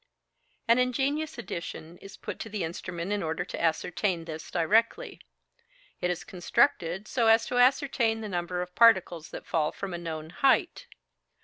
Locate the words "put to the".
2.17-2.63